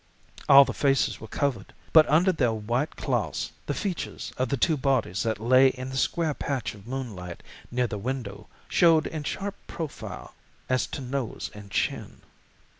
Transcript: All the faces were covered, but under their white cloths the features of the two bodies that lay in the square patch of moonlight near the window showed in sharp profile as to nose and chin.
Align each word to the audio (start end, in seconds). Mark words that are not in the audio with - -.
All 0.49 0.65
the 0.65 0.73
faces 0.73 1.21
were 1.21 1.27
covered, 1.27 1.75
but 1.93 2.09
under 2.09 2.31
their 2.31 2.51
white 2.53 2.95
cloths 2.95 3.51
the 3.67 3.75
features 3.75 4.33
of 4.35 4.49
the 4.49 4.57
two 4.57 4.75
bodies 4.75 5.21
that 5.21 5.39
lay 5.39 5.67
in 5.67 5.91
the 5.91 5.95
square 5.95 6.33
patch 6.33 6.73
of 6.73 6.87
moonlight 6.87 7.43
near 7.69 7.85
the 7.85 7.99
window 7.99 8.47
showed 8.67 9.05
in 9.05 9.23
sharp 9.23 9.53
profile 9.67 10.33
as 10.67 10.87
to 10.87 11.01
nose 11.01 11.51
and 11.53 11.69
chin. 11.69 12.21